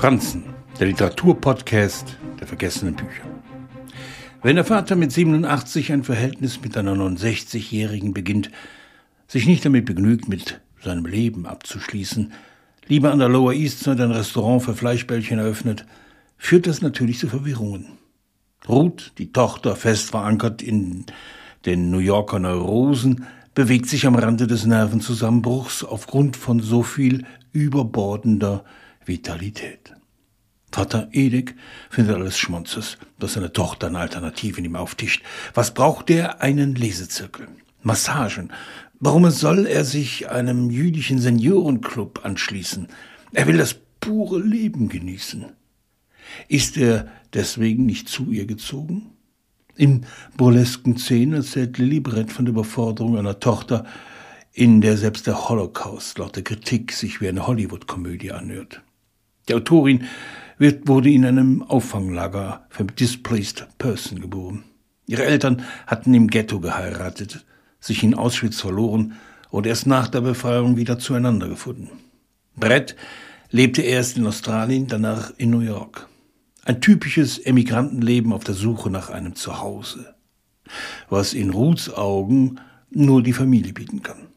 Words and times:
Franzen, 0.00 0.44
der 0.78 0.86
Literaturpodcast 0.86 2.16
der 2.40 2.46
vergessenen 2.46 2.94
Bücher. 2.94 3.22
Wenn 4.42 4.56
der 4.56 4.64
Vater 4.64 4.96
mit 4.96 5.12
87 5.12 5.92
ein 5.92 6.04
Verhältnis 6.04 6.62
mit 6.62 6.74
einer 6.78 6.94
69-Jährigen 6.94 8.14
beginnt, 8.14 8.50
sich 9.28 9.46
nicht 9.46 9.62
damit 9.62 9.84
begnügt, 9.84 10.26
mit 10.26 10.62
seinem 10.82 11.04
Leben 11.04 11.44
abzuschließen, 11.44 12.32
lieber 12.86 13.12
an 13.12 13.18
der 13.18 13.28
Lower 13.28 13.52
East 13.52 13.80
Side 13.80 14.02
ein 14.02 14.10
Restaurant 14.10 14.62
für 14.62 14.74
Fleischbällchen 14.74 15.38
eröffnet, 15.38 15.84
führt 16.38 16.66
das 16.66 16.80
natürlich 16.80 17.18
zu 17.18 17.28
Verwirrungen. 17.28 17.98
Ruth, 18.66 19.12
die 19.18 19.32
Tochter, 19.32 19.76
fest 19.76 20.12
verankert 20.12 20.62
in 20.62 21.04
den 21.66 21.90
New 21.90 21.98
Yorker 21.98 22.38
Neurosen, 22.38 23.26
bewegt 23.54 23.90
sich 23.90 24.06
am 24.06 24.14
Rande 24.14 24.46
des 24.46 24.64
Nervenzusammenbruchs 24.64 25.84
aufgrund 25.84 26.38
von 26.38 26.60
so 26.60 26.82
viel 26.82 27.26
überbordender 27.52 28.64
Vitalität. 29.10 29.92
Vater 30.72 31.08
Edik 31.12 31.56
findet 31.90 32.14
alles 32.14 32.38
Schmonzes, 32.38 32.96
dass 33.18 33.34
seine 33.34 33.52
Tochter 33.52 33.88
eine 33.88 33.98
Alternative 33.98 34.58
in 34.58 34.64
ihm 34.64 34.76
auftischt. 34.76 35.22
Was 35.52 35.74
braucht 35.74 36.10
er? 36.10 36.40
Einen 36.40 36.74
Lesezirkel. 36.74 37.48
Massagen. 37.82 38.52
Warum 39.00 39.28
soll 39.30 39.66
er 39.66 39.84
sich 39.84 40.30
einem 40.30 40.70
jüdischen 40.70 41.18
Seniorenclub 41.18 42.24
anschließen? 42.24 42.88
Er 43.32 43.46
will 43.46 43.58
das 43.58 43.76
pure 44.00 44.38
Leben 44.38 44.88
genießen. 44.88 45.46
Ist 46.48 46.76
er 46.76 47.08
deswegen 47.34 47.86
nicht 47.86 48.08
zu 48.08 48.30
ihr 48.30 48.46
gezogen? 48.46 49.10
In 49.76 50.06
burlesken 50.36 50.98
Szenen 50.98 51.34
erzählt 51.34 51.78
Lilly 51.78 52.00
Brett 52.00 52.30
von 52.30 52.44
der 52.44 52.52
Überforderung 52.52 53.18
einer 53.18 53.40
Tochter, 53.40 53.86
in 54.52 54.80
der 54.80 54.96
selbst 54.96 55.26
der 55.26 55.48
Holocaust 55.48 56.18
laut 56.18 56.36
der 56.36 56.44
Kritik 56.44 56.92
sich 56.92 57.20
wie 57.20 57.28
eine 57.28 57.46
Hollywood-Komödie 57.46 58.32
anhört. 58.32 58.82
Die 59.50 59.56
Autorin 59.56 60.04
wird, 60.58 60.86
wurde 60.86 61.10
in 61.10 61.24
einem 61.24 61.62
Auffanglager 61.64 62.66
für 62.68 62.84
Displaced 62.84 63.66
Person 63.78 64.20
geboren. 64.20 64.62
Ihre 65.08 65.24
Eltern 65.24 65.64
hatten 65.88 66.14
im 66.14 66.28
Ghetto 66.28 66.60
geheiratet, 66.60 67.44
sich 67.80 68.04
in 68.04 68.14
Auschwitz 68.14 68.60
verloren 68.60 69.14
und 69.50 69.66
erst 69.66 69.88
nach 69.88 70.06
der 70.06 70.20
Befreiung 70.20 70.76
wieder 70.76 71.00
zueinander 71.00 71.48
gefunden. 71.48 71.90
Brett 72.54 72.94
lebte 73.50 73.82
erst 73.82 74.18
in 74.18 74.26
Australien, 74.28 74.86
danach 74.86 75.32
in 75.36 75.50
New 75.50 75.62
York. 75.62 76.06
Ein 76.64 76.80
typisches 76.80 77.40
Emigrantenleben 77.40 78.32
auf 78.32 78.44
der 78.44 78.54
Suche 78.54 78.88
nach 78.88 79.10
einem 79.10 79.34
Zuhause, 79.34 80.14
was 81.08 81.34
in 81.34 81.50
Ruths 81.50 81.92
Augen 81.92 82.60
nur 82.90 83.20
die 83.20 83.32
Familie 83.32 83.72
bieten 83.72 84.04
kann. 84.04 84.28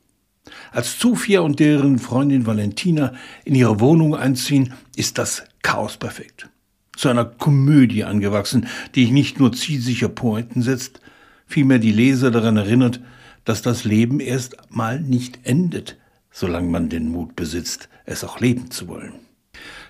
Als 0.74 1.00
Sophia 1.00 1.42
und 1.42 1.60
deren 1.60 2.00
Freundin 2.00 2.48
Valentina 2.48 3.14
in 3.46 3.54
ihre 3.54 3.80
Wohnung 3.80 4.16
einziehen, 4.16 4.74
ist 4.96 5.20
das 5.20 5.44
Chaos 5.62 5.98
perfekt. 5.98 6.50
Zu 6.98 7.10
einer 7.10 7.26
Komödie 7.26 8.04
angewachsen, 8.04 8.68
die 8.96 9.12
nicht 9.12 9.40
nur 9.40 9.54
zielsicher 9.54 10.10
Pointen 10.10 10.64
setzt, 10.64 11.00
vielmehr 11.46 11.78
die 11.78 11.92
Leser 11.92 12.32
daran 12.32 12.58
erinnert, 12.58 13.00
dass 13.46 13.62
das 13.62 13.84
Leben 13.84 14.20
erst 14.20 14.58
mal 14.70 15.00
nicht 15.00 15.40
endet, 15.44 15.98
solange 16.32 16.70
man 16.70 16.90
den 16.90 17.10
Mut 17.10 17.36
besitzt, 17.36 17.88
es 18.06 18.24
auch 18.24 18.40
leben 18.40 18.72
zu 18.72 18.88
wollen. 18.88 19.14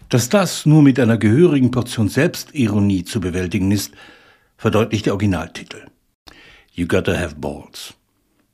Dass 0.10 0.28
das 0.28 0.66
nur 0.66 0.82
mit 0.82 1.00
einer 1.00 1.18
gehörigen 1.18 1.72
Portion 1.72 2.10
Selbstironie 2.10 3.06
zu 3.06 3.22
bewältigen 3.22 3.72
ist, 3.72 3.94
verdeutlicht 4.58 5.06
der 5.06 5.14
Originaltitel. 5.14 5.86
You 6.74 6.88
Gotta 6.88 7.18
Have 7.18 7.36
Balls. 7.36 7.94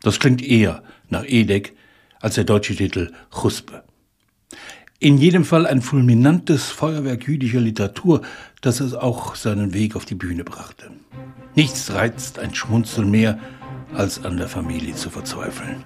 Das 0.01 0.19
klingt 0.19 0.43
eher 0.43 0.83
nach 1.09 1.25
Edek 1.25 1.73
als 2.19 2.35
der 2.35 2.43
deutsche 2.43 2.75
Titel 2.75 3.11
Chuspe. 3.31 3.83
In 4.99 5.17
jedem 5.17 5.45
Fall 5.45 5.65
ein 5.65 5.81
fulminantes 5.81 6.65
Feuerwerk 6.65 7.25
jüdischer 7.25 7.61
Literatur, 7.61 8.21
das 8.61 8.81
es 8.81 8.93
auch 8.93 9.35
seinen 9.35 9.73
Weg 9.73 9.95
auf 9.95 10.03
die 10.03 10.15
Bühne 10.15 10.43
brachte. 10.43 10.91
Nichts 11.55 11.93
reizt 11.93 12.37
ein 12.37 12.53
Schmunzel 12.53 13.05
mehr, 13.05 13.39
als 13.93 14.23
an 14.23 14.37
der 14.37 14.47
Familie 14.47 14.93
zu 14.95 15.09
verzweifeln. 15.09 15.83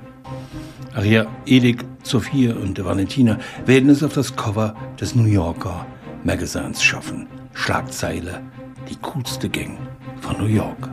Ja, 1.04 1.26
Edik, 1.46 1.86
Sophia 2.04 2.56
und 2.56 2.84
Valentina 2.84 3.40
werden 3.66 3.90
es 3.90 4.04
auf 4.04 4.14
das 4.14 4.36
Cover 4.36 4.76
des 5.00 5.16
New 5.16 5.26
Yorker 5.26 5.86
Magazins 6.24 6.84
schaffen. 6.84 7.28
Schlagzeile, 7.54 8.42
die 8.90 8.96
coolste 8.98 9.50
Gang 9.50 9.78
von 10.22 10.38
New 10.38 10.48
York. 10.48 10.90